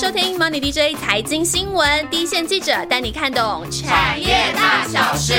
[0.00, 5.34] 收听 Money DJ 财经新闻，第一线记者带你看懂产业大小事。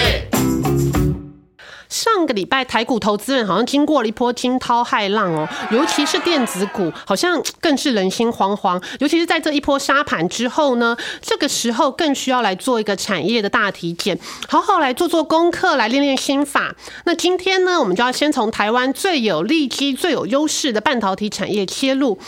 [1.88, 8.84] 上个礼拜台股投资人好像经过了一波惊涛骇浪哦，尤其是电子股，好像更是人心惶惶。
[9.00, 14.20] 尤其是在这一波沙盘之后呢，这个时候更需要来做一个产业的大体检，
[14.50, 16.76] 好好来做做功课，来练练心法。
[17.06, 22.20] 那今天呢，我们就要先从台湾最有利基、最有优势的半导体产业切入。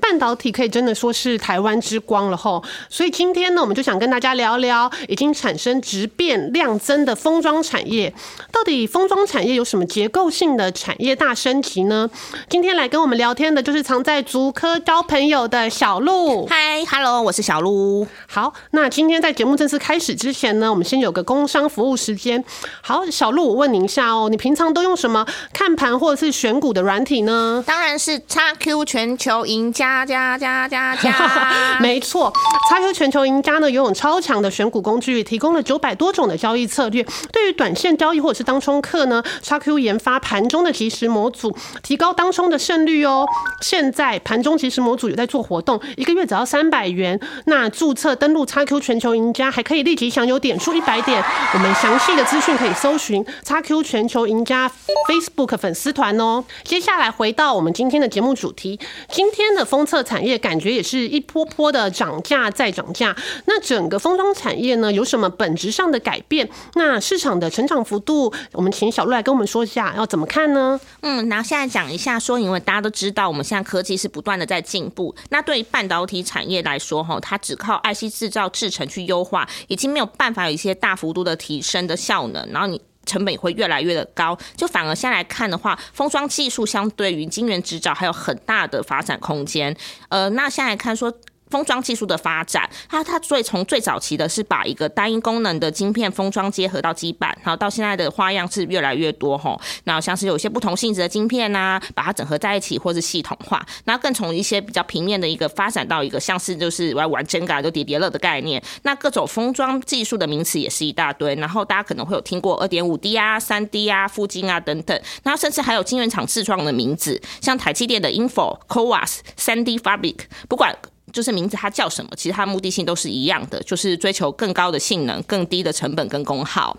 [0.00, 8.12] 半导体可以真的说是台湾之光了吼，所以今天呢，我们就想跟大家聊聊已经产生质变量增的封装产业，
[8.52, 12.08] 到底封装产业有什么结构性的产业大升级呢？
[12.48, 16.46] 今天来跟我们聊天的就是藏在竹科交朋友的小鹿。
[16.46, 18.06] 嗨，Hello，我是小鹿。
[18.26, 22.44] 好，那今天在节目正式开始之前呢，我们先有个工商服务时间。
[22.82, 27.64] 好，小鹿，我问您一下哦，你平常都用什么看盘或者是选股的软体呢？
[27.66, 29.77] 当然是 XQ 全球赢家。
[29.78, 31.12] 加加加加加，
[31.78, 32.32] 没错，
[32.68, 37.06] 叉 Q 全球赢家呢拥有超强的选股工具，提供了九百多种的交易策略。
[37.30, 43.24] 对于短线交易或者是当冲客呢，叉 Q 研发盘中的即时模组，提高当冲的胜率哦。
[43.60, 47.20] 现在盘中即时模组有在做活动，一个月只要三百元。
[47.46, 51.22] 那注册登录叉 Q 全球赢家，还可以立即享有点数一百点。
[51.54, 54.68] 我们详细的资讯可以搜寻叉 Q 全球赢家
[55.08, 56.42] Facebook 粉丝团哦。
[56.64, 59.67] 接下来回到我们今天的节目主题，今天的。
[59.68, 66.48] 封测产业感觉也是一波波的涨价再涨价，那整个封装产业呢有什么本质上的改变？
[66.74, 70.80] 那市场的成长幅度，我们请小鹿来跟我们说一下，要怎么看呢？
[71.02, 82.80] 嗯，那现在讲一下，说因为大家都知道，我们现在科技是不断的在进步，那对于半导体产业来说，哈，它只靠 IC 制造制程去优化，已经没有办法有一些大幅度的提升的效能，然后你。
[83.08, 89.74] 成本也会越来越的高，就反而现在来看的话，封装技术相对于晶圆制造还有很大的发展空间。
[90.10, 91.12] 呃，那现在看说。
[91.50, 99.60] 封装技术的发展，它它最从最早期的是把一个单一功能的晶片封装结合到基板，然后到现在的花样是越来越多吼。
[99.84, 108.62] 那像是有些不同性质的晶片呐，把它整合在一起或是系统化，那更从一些比较平面的一个发展到一个像是就是玩玩真噶就叠叠乐的概念。
[108.82, 120.76] 那各种封装技术的名词也是一大堆，然后大家可能会有听过二点五 D 啊、三 D 啊、附晶啊等等，那甚至还有晶圆厂自创的名字，像台积电的 Info、CoWAS、三 D Fabric，不管。
[121.12, 126.76] 就是名字它叫什么，其实它目的性都是一样的，就是追求更高的性能、更低的成本跟功耗。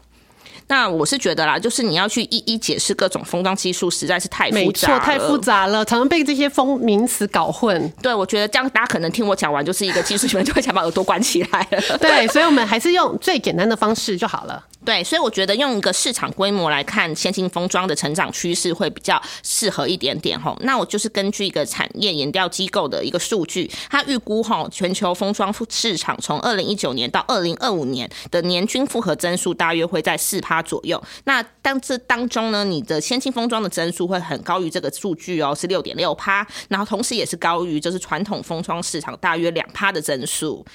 [0.68, 7.92] 那我是觉得啦，就是你要去一一解释各种封装技术，实在是太复杂了，太复杂了，常常被这些封名词搞混。
[8.04, 11.98] 对，我觉得这样大家可能听我讲完，就是一个技术学们就会想把耳朵关起来了。
[11.98, 14.64] 对，所以我们还是用最简单的方式就好了。
[14.90, 20.58] 对，所以我觉得用一个市场规模来看，先进封装的成长趋势会比较适合一点点吼。
[20.62, 31.00] 那我就是根据一个产业研调机构的一个数据，它预估哈全球封装市场从二零一九年到二零二五年的年均复合增速大约会在四趴左右。
[31.26, 40.66] 那当这当中呢，你的先进封装的增速会很高于这个数据哦，是六点六趴，然后同时也是高于就是传统封装市场大约两趴的增速。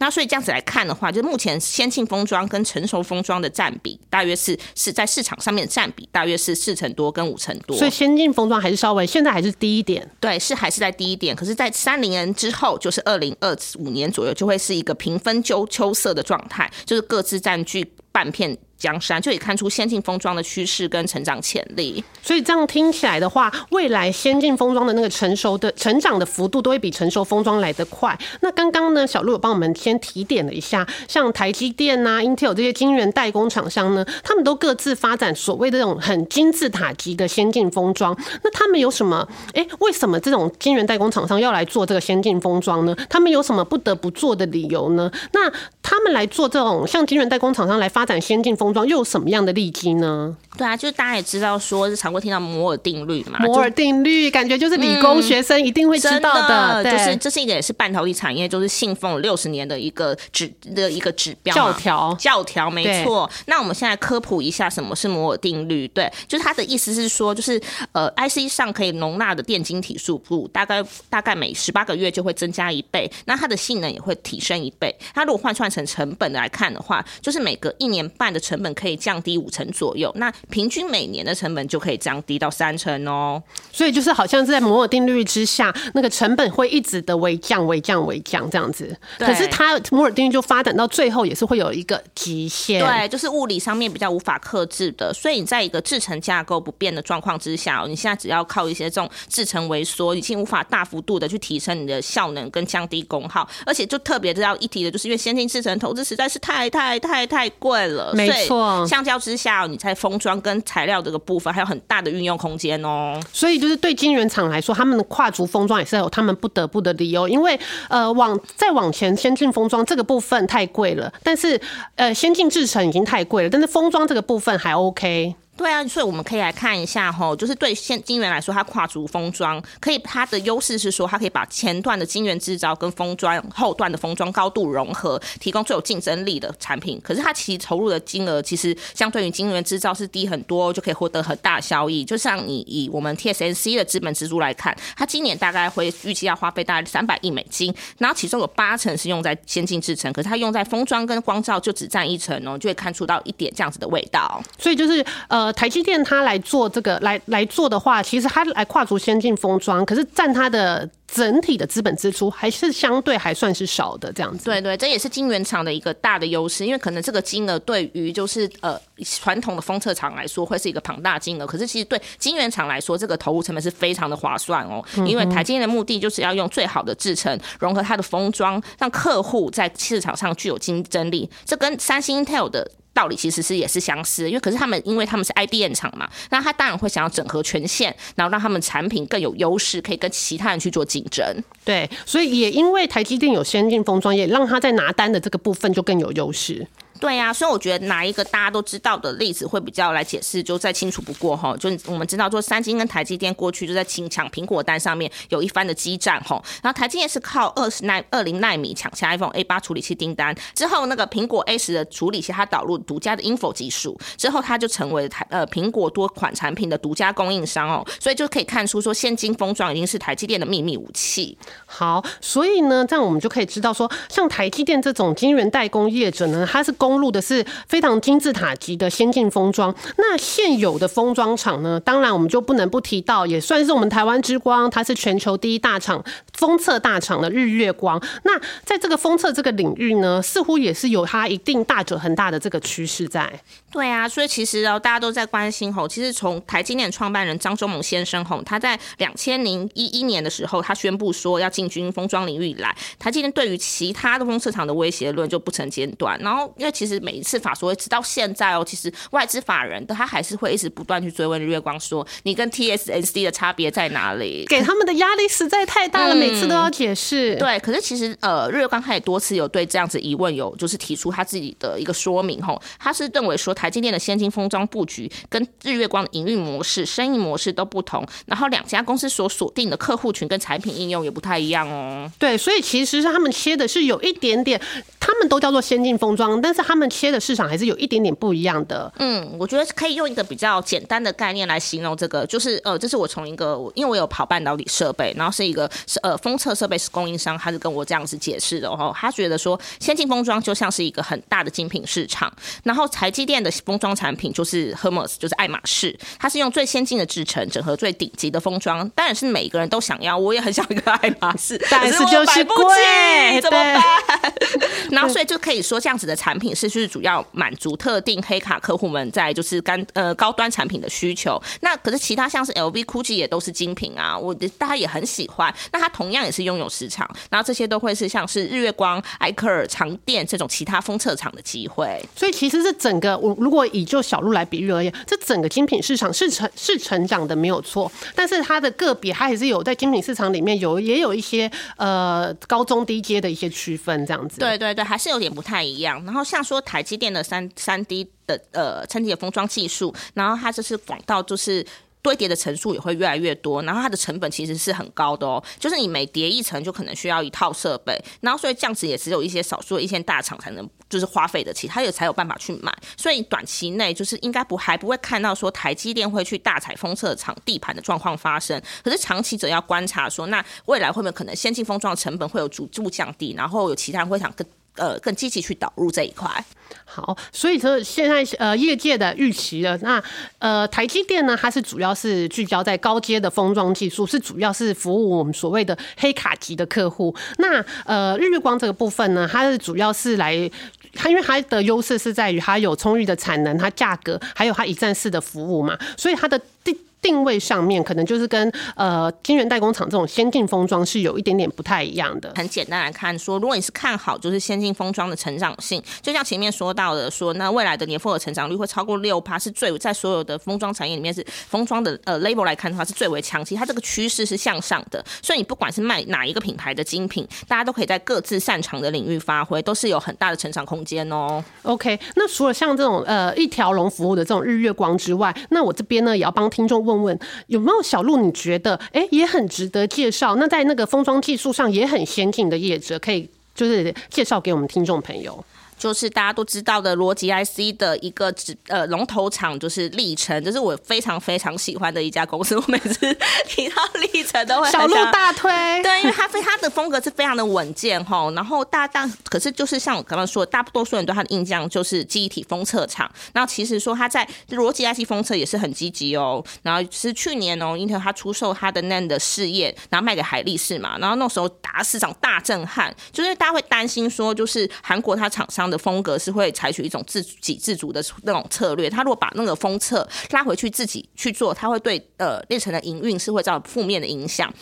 [0.00, 7.76] 那所以这样子来看的话，就目前先进封装跟成熟封装的占比，大约是是在市场上面的占比，大约是四成多跟五成多。
[7.76, 10.10] 所以先进封装还是稍微现在还是低一点。
[10.18, 11.36] 对，是还是在低一点。
[11.36, 18.56] 可是，在三零年之后，就是二零二五年左右，就会是一个平分秋秋色的状态，就是各自占据半片。
[18.80, 28.18] 江山就可以看出先进封装的趋势跟成长潜力，所以这样听起来的话，未来先进封装的那个成熟的成长的幅度都会比成熟封装来得快。
[28.40, 38.16] 那刚刚呢，小鹿有帮我们先提点了一下，像台积电呐、Intel 这些晶圆代工厂商呢，他们都各自发展所谓的这种很金字塔级的先进封装。
[38.42, 39.28] 那他们有什么？
[39.52, 42.96] 哎，为什么这种晶圆代工厂商要来做这个先进封装呢？
[43.10, 45.12] 他们有什么不得不做的理由呢？
[45.34, 50.34] 那他们来做这种像晶圆代工厂商来发发展先进封装又有什么样的利基呢？
[50.60, 53.38] 对啊，就是大家也知道，说是常会听到摩尔定律嘛。
[53.38, 63.30] 摩尔定律感觉就是理工学生一定会知道的，就是这是一个也是半导体产业就是信奉六十年的一个指的一个指标教条教条没错。
[63.46, 65.88] 那我们现在科普一下什么是摩尔定律。
[65.88, 67.58] 对，就是它的意思是说，就是
[67.92, 74.94] 呃，IC 上可以容纳的电晶体数目大概大概每十八个月就会增加一倍，那它的性能也会提升一倍。
[75.14, 83.42] 它如果换算成成本来看的话，就是每隔一年半的成成本可以降低五成左右，那平均每年的成本就可以降低到三成哦。
[83.72, 88.94] 所以就是好像是在摩尔定律之下，那个成本会一直的微降、微降、微降这样子。
[89.18, 95.12] 可是它摩尔定律就发展到最后也是会有一个极限，对，就是物理上面比较无法克制的。
[95.14, 108.86] 所以你在一个制成架构不变的状况之下，你现在只要靠一些这种制成萎缩，已经无法大幅度的去提升你的效能跟降低功耗，而且就特别要一提的，就是因为先进制成投资实在是太太太太贵了，没错。
[108.86, 113.20] 相较之下，你在封装跟材料这个部分还有很大的运用空间哦。
[113.32, 117.58] 所以就是对晶圆厂来说，他们的跨足封装也是有他们不得不的理由，因为
[117.88, 121.60] 呃往再往前先进封装这个部分太贵了，但是
[121.96, 125.34] 呃先进制程已经太贵了，但是封装这个部分还 OK。
[125.60, 136.98] 对啊，所以我们可以来看一下哈，就是对现晶圆来说，它跨足封装，可以它的优势是说，它可以把前段的晶圆制造跟封装后段的封装高度融合，提供最有竞争力的产品。
[137.04, 142.02] 可是它其实投入的金额其实相对于晶圆制造是低很多，就可以获得很大效益。
[142.02, 154.42] 就像你以我们 TSMC 的资本支出来看，它今年大概会预计要花费大概三百亿美金，然后其中有八成是用在先进制程，可是它用在封装跟光照就只占一成哦，就会看出到一点这样子的味道。
[154.58, 155.49] 所以就是呃。
[155.52, 164.44] 台积电它来做这个来来做的话，其实它来跨足先进封装，可是占它的整体的资本支出还是相对还算是少的这样子。
[164.44, 174.84] 对对，这也是晶圆厂的一个大的优势，因为可能这个金额对于就是呃传统的封测厂来说会是一个庞大金额，可是其实对晶圆厂来说，这个投入成本是非常的划算哦。
[175.06, 181.28] 因为台积电的目的就是要用最好的制程融合它的封装，让客户在市场上具有竞争力。
[181.44, 182.70] 这跟三星 Intel 的。
[182.92, 191.24] 道理其实是也是相似，因为可是他们因为他们是 IDM 厂嘛，那他当然会想要整合权限，然后让他们产品更有优势，可以跟其他人去做竞争。
[191.64, 196.66] 对，所以也因为台积电有先进封装，也让他在拿单的这个部分就更有优势。
[197.00, 201.56] 对呀，所以我觉得拿一个大家都知道的例子会比较来解释，就再清楚不过哈。
[201.56, 206.40] 就我们知道，说三星跟台积电过去就在抢抢苹果单上面有一番的激战哈。
[206.62, 217.86] 然后台积电是靠二十奈二零纳米抢下 iPhone A 八处理器订单之后，那个苹果 A 十的处理器它导入独家的 Info 技术之后，它就成为台呃苹果多款产品的独家供应商哦。
[217.98, 221.36] 所以就可以看出说，现金封装已经是台积电的秘密武器。
[221.64, 229.72] 好，所以呢，这样我们就可以知道说，像台积电这种晶圆代工业者呢，它是供公路的是非常金字塔级的先进封装。
[229.96, 238.02] 那现有的封装厂呢，当然我们就不能不提到，也算是我们台湾之光，它是全球第一大厂封测大厂的日月光。
[238.24, 243.40] 那在这个封测这个领域呢，似乎也是有它一定大者很大的这个趋势在。
[243.70, 256.18] 对啊，所以其实哦，大家都在关心吼，其实从台积电创办人张忠谋先生吼，他在两千零一一年的时候，他宣布说要进军封装领域以来，台积电对于其他的封测厂的威胁论就不曾间断。
[256.20, 264.46] 然后，因为其实每一次法说会直到现在哦，其实外资法人的他还是会一直不断去追问日月光说，你跟 TSNC 的差别在哪里？
[264.48, 267.36] 给他们的压力实在太大了，每次都要解释。
[267.36, 273.50] 对，可是其实呃，日月光他也多次有对这样子疑问有就是提出他自己的一个说明吼，他是认为说。
[273.60, 282.10] 台积电的先进封装布局跟日月光的营运模式、生意模式都不同，然后两家公司所锁定的客户群跟产品应用也不太一样哦。
[282.18, 284.58] 对，所以其实是他们切的是有一点点，
[284.98, 288.92] 他们都叫做先进封装，但是他们切的市场还是有一点点不一样的。
[289.00, 298.94] 嗯，我觉得可以用一个比较简单的概念来形容这个，就是呃，这是我从一个，因为我有跑半导体设备，然后是一个是呃封测设备是供应商，他是跟我这样子解释的哦。
[298.96, 303.50] 他觉得说先进封装就像是一个很大的精品市场，然后台积电的。
[303.64, 313.82] 封装产品就是 Hermes，就是爱马仕，它是用最先进的制成整合最顶级的封装，当然是每个人都想要，我也很想一个爱马仕， 但是就是贵，怎么办？
[314.92, 321.40] 然后所以就可以说，这样子的产品是就是主要满足特定黑卡客户们在就是干呃高端产品的需求。
[321.60, 325.52] 那可是其他像是 LV、GUCCI 也都是精品啊，我大家也很喜欢。
[325.72, 332.00] 那它同样也是拥有市场，然后这些都会是像是日月光、艾克尔、长电这种其他封测厂的机会。
[332.14, 333.36] 所以其实是整个我。
[333.40, 344.38] 如果以就小路来比喻而言，这整个精品市场是成是成长的没有错，但是它的个别它还是有在精品市场里面有也有一些呃高中低阶的一些区分这样子。
[344.38, 346.04] 对对对，还是有点不太一样。
[346.04, 351.66] 然后像他说台积电的三三 D 的呃称级的封装技术，然后它就是广到就是。
[352.02, 374.46] 堆叠的层数也会越来越多，然后它的成本其实是很高的哦，就是你每叠一层就可能需要一套设备，然后所以这样子也只有一些少数的一线大厂才能就是花费得起，它也才有办法去买，所以短期内就是应该不还不会看到说台积电会去大采封测厂地盘的状况发生，可是长期者要观察说，那未来会不会可能先进封装的成本会有逐步降低，然后有其他人会想跟。
[374.76, 376.44] 呃更积极去导入这一块。
[376.84, 380.02] 好，所以说现在呃业界的预期了，那
[380.38, 387.14] 呃台积电呢，它是主要是聚焦在高阶的封装技术，是主要是服务我们所谓的黑卡级的客户。
[387.38, 390.50] 那呃日月光这个部分呢，它是主要是来。
[390.92, 402.32] 它因为它的优势是在于它有充裕的产能，它价格还有它一站式的服务嘛，所以它的第定位上面可能就是跟呃金源代工厂这种先进封装是有一点点不太一样的。
[402.36, 415.04] 很简单来看，说如果你是看好就是先进封装的成长性，就像前面说到的，说那未来的年复合成长率会超过六趴，是最在所有的封装产业里面是封装的呃 label 来看的话是最为强劲，它这个趋势是向上的。
[415.22, 421.42] 所以你不管是卖哪一个品牌的精品，大家都可以在各自擅长的领域发挥，都是有很大的成长空间哦。
[421.62, 430.36] OK，那除了像这种呃一条龙服务的这种日月光之外，那我这边呢也要帮听众问问，有没有小鹿你觉得哎、也很值得介绍？
[430.36, 435.44] 那在那个封装技术上也很先进的业者，可以就是介绍给我们听众朋友。
[435.80, 442.54] 就是大家都知道的逻辑 IC 的一个指呃龙头厂，就是历程，这是我非常非常喜欢的一家公司。
[442.60, 443.16] 我每次
[443.48, 443.76] 提到
[444.12, 445.50] 历程都会小鹿大推，
[445.82, 453.10] 对，因为它非它的风格是非常的稳健哈，然后大大可是就是像我刚刚说的，大多数人对它的印象就是记忆体封测厂。
[453.32, 456.44] 然后其实说它在逻辑 IC 封测也是很积极哦。
[456.62, 474.52] 然后是去年哦，Intel 它出售它的 NAND 的事业，然后卖给海力士嘛，然后那时候打市场大震撼，就是大家会担心说，就是韩国它厂商的风格是会采取一种自给自足的那种策略，他如果把那个封测拉回去自己去做，他会对呃列城的营运是会造成负面的影响。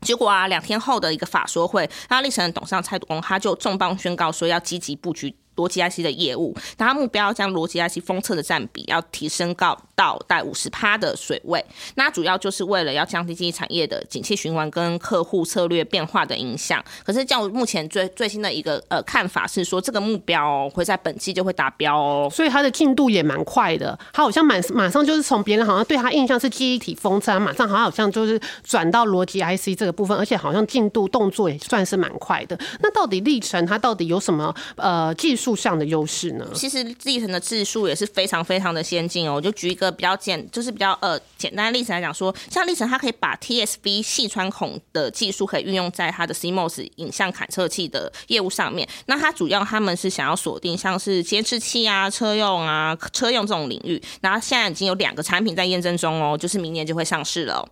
[0.00, 11.64] 结果啊，两天后的一个法说会，那历城的董事长蔡东他就重磅宣告说要积极布局逻辑 IC 的业务，那他目标将逻辑 IC 封测的占比要提升到到带五十趴的水位。
[11.94, 16.82] 那主要就是为了要降低经济产业的景气循环跟客户策略变化的影响。
[17.04, 22.28] 可是，照目前最最新的一个呃看法是说，这个目标、会在本季就会达标哦。
[22.30, 23.98] 所以它的进度也蛮快的。
[24.12, 32.58] 他好像马马上就是从别人好像对他印象是记忆体封测，马上好像好像就是转到逻辑 IC 这个部分，而且好像进度动作也算是蛮快的。
[32.80, 36.46] 那到底历程它到底有什么呃技术上的优势呢？
[36.54, 39.34] 其实历程的技术也是非常非常的先进哦。
[39.34, 48.88] 我就举一个比较简，就是比较呃简单的例子来讲说，像历程它可以把 TSV 细穿孔的技术可以运用在它的 CMOS 影像感测器的业务上面。
[49.06, 54.00] 那它主要他们是想要锁定像是监视器啊、车用啊、车用这种领域。
[54.20, 57.68] 然后现在已经有两个产品在验证中哦，就是明年就会上市了、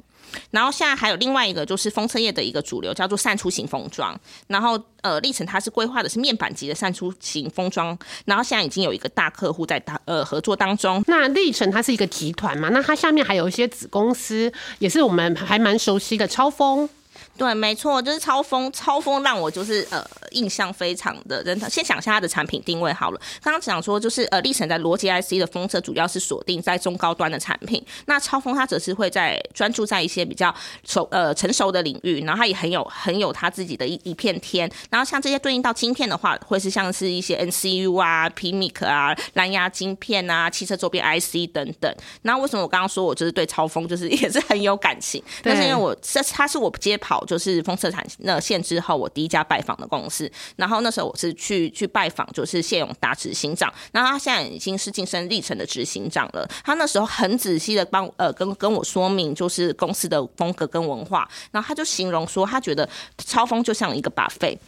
[0.50, 4.18] 然后现在还有另外一个就是封测业的一个主流，叫做扇出型封装。
[4.46, 11.02] 然后呃，历程它是规划的是面板级的扇出型封装，然后现在已经有一个大客户在大呃合作当中。
[11.06, 16.88] 那历程它是一个集团嘛，那它下面还有一些子公司，也是我们还蛮熟悉的超风。
[17.36, 21.70] 对，没错，就是超风，超风让我就是呃印象非常的真的。
[21.70, 23.20] 先讲一下它的产品定位好了。
[23.42, 34.70] 刚刚讲说就是呃，历程在逻辑 IC 的风车主要是锁定在中高端的产品，那超风它则是会在专注在一些比较熟呃成熟的领域，然后它也很有很有它自己的一一片天。
[34.90, 41.90] 然后像这些对应到晶片的话，会是像是一些 NCU 啊、PMIC 啊、蓝牙晶片啊、汽车周边 IC 等等。
[42.20, 45.22] 然后为什么我刚刚说我就是对超风就是 也是很有感情？
[45.42, 50.28] 对那是因为我这它是我接跑就是封测产那线之后，我第一家拜访的公司。
[50.56, 53.72] 然后那时候我是去去拜访，就是谢永达执行长。
[53.92, 56.44] 那他现在已经是晋升历程的执行长了。
[56.64, 61.28] 他那时候很仔细的帮呃跟跟我说明，就是公司的风格跟文化。
[61.52, 64.58] 然后他就形容说，他觉得超风就像一个把废。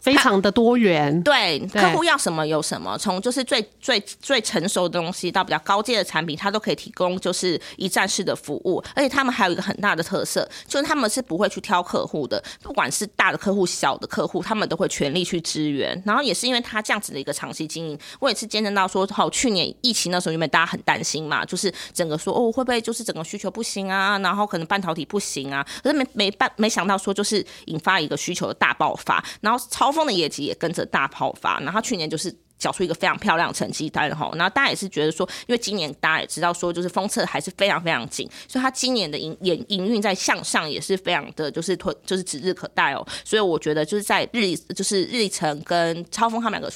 [0.00, 8.82] 非常的多元，对，对客户要什么有什么，从就是最最最成熟的东西到比较高阶的产品，它都可以提供就是一站式的服务。
[8.94, 16.00] 而且他们还有一个很大的特色，就是他们是不会去挑客户的，不管是大的客户、小的客户，他们都会全力去支援。
[16.04, 32.32] 然后也是因为他这样子的一个长期经营，我也是见证到说，好，去年疫情的时候，因为大家很担心嘛，就是整个说哦会不会就是整个需求不行啊，然后可能半导体不行啊，可是没没办没想到说就是引发一个需求的大爆发，然后超超风的业绩也跟着大爆发，然后去年就是。
[32.62, 46.72] 缴出一个非常漂亮的成绩单哈，然后大家也是觉得说，因为今年大家也知道说，就是封测还是非常非常紧，所以它今年的营营营运在向上也是非常的就是推就是指日可待哦，所以我觉得就是在日就是日程跟超风他们两个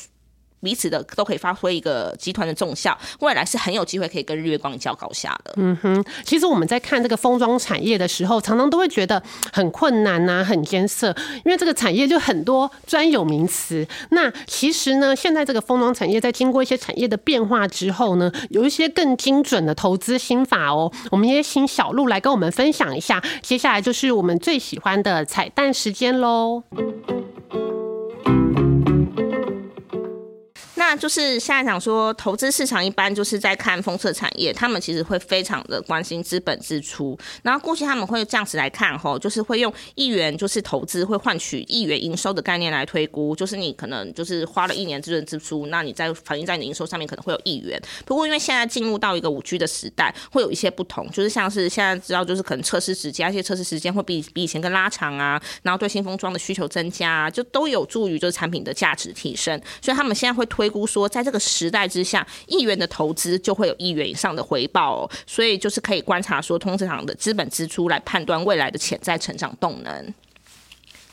[0.63, 5.53] 彼此的都可以发挥一个集团的重效，未来是很有机会可以跟日月光一较高下的。
[5.57, 9.23] 嗯哼，其实我们在看这个封装产业的时候，常常都会觉得
[9.53, 13.87] 很困难呐、很艰涩，因为这个产业就很多专有名词。
[14.11, 20.93] 那其实呢，现在这个封装产业在经过一些产业的变化之后呢，有一些更精准的投资心法哦。
[21.11, 23.23] 我们也请小鹿来跟我们分享一下。
[23.43, 26.63] 接下来就是我们最喜欢的彩蛋时间喽。
[30.89, 47.83] 那就是现在讲说，投资市场一般就是在看封测产业，他们其实会非常的关心资本支出，然后估计他们会这样子来看吼，就是会用一元就是投资会换取一元营收的概念来推估，就是你可能就是花了一年资本支出，那你在反映在你的营收上面可能会有一元。
[48.05, 70.15] 不过因为现在进入到一个五 G 的时代，会有一些不同，就是像是现在知道就是可能测试时间，而且测试时间会比比以前更拉长啊，然后对新封装的需求增加，啊，就都有助于就是产品的价值提升，所以他们现在会推都说，在这个时代之下，亿元的投资就会有一元以上的回报哦，所以就是可以观察说，通市场的资本支出来判断未来的潜在成长动能。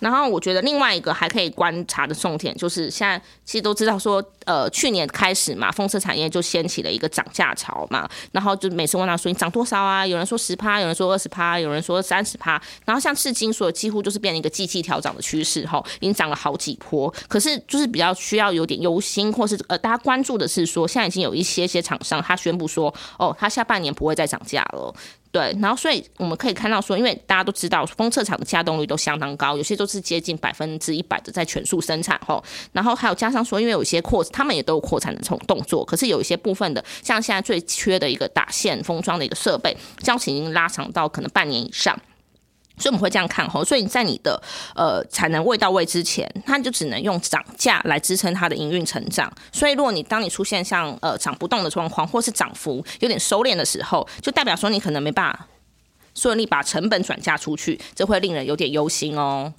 [0.04, 8.06] 然后我觉得另外一个还可以观察的重点，就是现在其实都知道说，呃，去年开始嘛，风车产业就掀起了一个涨价潮嘛。
[8.34, 10.06] 然后就每次问他说你涨多少啊？
[10.06, 12.62] 有人说十趴，有人说二十趴，有人说三十趴。
[12.84, 17.10] 然后像赤金所几乎就是变成一个季季调涨的趋势哈，已经涨了好几波。
[17.30, 24.94] 可是就是比较需要有点忧心，或是呃大家关注的是说，现在已经有一些些厂商他宣布说，哦，他下半年不会再涨价了。
[25.34, 32.42] 对，然后所以我们可以看到说，因为大家都知道封测厂的加动率都相当高，有些都是接近百分之一百的在全速生产吼。
[32.72, 42.00] 然后还有加上说，因为有些扩，他们也都有扩产的这种动作，可是有一些部分的，像现在最缺的一个打线封装的一个设备，交期已经拉长到可能半年以上。
[42.84, 44.38] 所以我们会这样看吼，所以你在你的
[44.76, 49.32] 呃产能未到位之前，它就只能用涨价来支撑它的营运成长。
[49.54, 55.48] 所以如果你当你出现像呃涨不动的状况，或是涨幅有点收敛的时候，就代表说你可能没办法
[56.14, 59.54] 顺利把成本转嫁出去，这会令人有点忧心哦。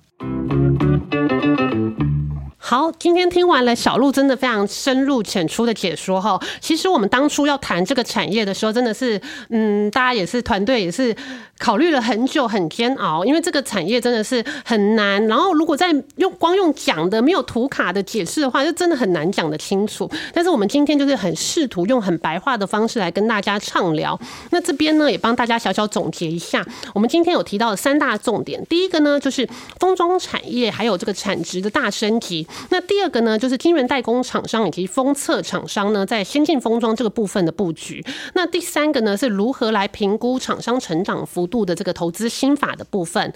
[2.66, 6.40] 好，今天听完了小鹿真的非常深入浅出的解说哈。
[6.62, 11.14] 其实我们当初要谈这个产业的时候，真的是，嗯，大家也是团队也是
[11.58, 15.22] 考虑了很久，很煎熬，因为这个产业真的是很难。
[15.26, 20.10] 然后如果在用光用讲的没有图卡的解释的话，就真的很难讲得清楚。
[20.32, 24.18] 但是我们今天就是很试图用很白话的方式来跟大家畅聊。
[24.52, 28.64] 那这边呢，也帮大家小小总结一下，我们今天有提到的三大重点。
[28.64, 29.46] 第一个呢，就是
[29.78, 32.48] 封装产业还有这个产值的大升级。
[32.70, 38.04] 那第二个呢，就是晶圆代工厂商以及封测厂商呢，在先进封装这个部分的布局。
[38.34, 43.32] 那第三个呢，是如何来评估厂商成长幅度的这个投资心法的部分。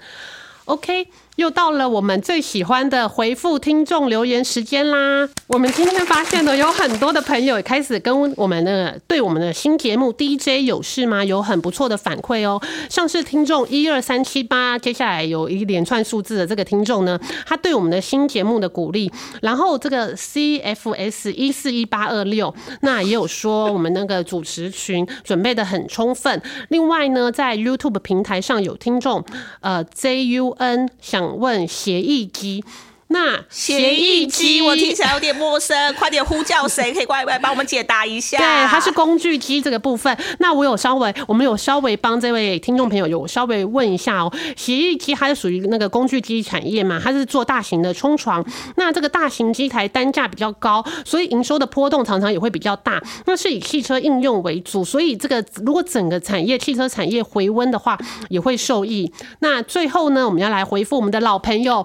[0.65, 1.07] OK。
[1.39, 5.29] 又到了我们最喜欢的回复听众留言时间啦！
[5.47, 11.23] 我们今天发现呢，有很多的朋友也开始跟我们的对我们的新节目 DJ 有事吗？
[11.23, 12.61] 有很不错的反馈哦。
[12.89, 19.09] 像是听众一二三七八，接下来有一连串数字的这个听众呢，他对我们的新节目的鼓励。
[19.41, 26.41] 然后这个 CFS 一四一八二六，那也有说我们那个主持群准备的很充分。
[26.67, 29.23] 另外呢，在 YouTube 平台上有听众
[29.61, 31.28] 呃 JUN 想。
[31.37, 32.63] 问协议机。
[33.11, 38.37] 那协议机我听起来有点陌生，快点呼叫谁可以过来帮我们解答一下？
[38.37, 40.15] 对，它是工具机这个部分。
[40.37, 44.31] 那我有稍微，我们有稍微帮这位听众朋友有稍微问一下哦。
[44.55, 47.01] 协议机它是属于那个工具机产业嘛？
[47.03, 48.45] 它是做大型的冲床。
[48.75, 53.01] 那这个大型机台单价比较高，所以营收的波动常常也会比较大。
[53.25, 57.97] 那是以汽车应用为主，所以这个如果整个产业汽车产业回温的话，
[58.29, 59.11] 也会受益。
[59.39, 61.83] 那最后呢，我们要来回复我们的老朋友。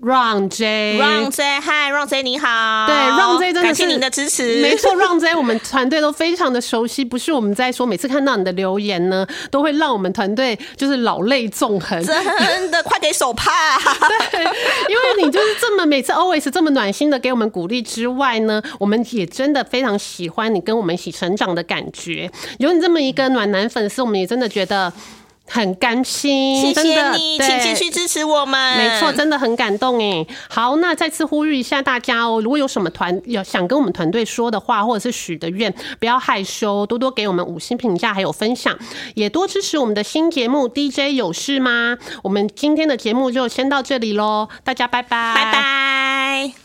[0.00, 2.86] Run J，Run J，嗨，Run J，你好。
[2.86, 4.62] 对，Run J 真的是感谢您的支持。
[4.62, 12.00] 没错，Run J，我们团队都非常的熟悉，不是我们在说，每次看到你的留言呢，都会让我们团队就是老泪纵横。
[12.04, 13.50] 真的， 快给手帕。
[14.30, 14.44] 对，
[14.88, 22.30] 因为你就是这么每次 always 这么暖心的给我们鼓励之外呢，我们也真的非常喜欢你跟我们一起成长的感觉。
[22.58, 24.92] 有你这么一个暖男粉丝，我们也真的觉得。
[25.48, 28.76] 很甘心，谢谢你，请继续支持我们。
[28.76, 30.26] 没错，真的很感动哎。
[30.48, 38.78] 好，那再次呼吁一下大家哦，如果有什么团有想跟我们团队说的话，或者是许的愿，不要害羞，多多给我们五星评价，还有分享，
[39.14, 41.96] 也多支持我们的新节目 DJ 有事吗？
[42.22, 46.58] 我们今天的节目就先到这里喽，大家拜拜，拜拜。